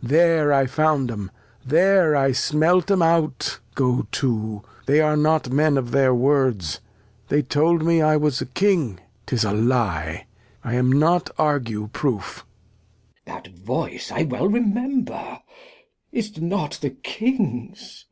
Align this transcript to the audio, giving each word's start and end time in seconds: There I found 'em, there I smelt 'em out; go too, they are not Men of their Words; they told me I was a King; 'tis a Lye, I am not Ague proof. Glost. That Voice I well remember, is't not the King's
There 0.00 0.52
I 0.52 0.66
found 0.66 1.10
'em, 1.10 1.28
there 1.66 2.14
I 2.14 2.30
smelt 2.30 2.88
'em 2.88 3.02
out; 3.02 3.58
go 3.74 4.06
too, 4.12 4.62
they 4.86 5.00
are 5.00 5.16
not 5.16 5.50
Men 5.50 5.76
of 5.76 5.90
their 5.90 6.14
Words; 6.14 6.78
they 7.26 7.42
told 7.42 7.84
me 7.84 8.00
I 8.00 8.16
was 8.16 8.40
a 8.40 8.46
King; 8.46 9.00
'tis 9.26 9.42
a 9.42 9.50
Lye, 9.52 10.28
I 10.62 10.74
am 10.74 10.92
not 10.92 11.30
Ague 11.36 11.92
proof. 11.92 12.44
Glost. 13.26 13.26
That 13.44 13.58
Voice 13.58 14.12
I 14.12 14.22
well 14.22 14.46
remember, 14.48 15.40
is't 16.12 16.40
not 16.40 16.78
the 16.80 16.90
King's 16.90 18.04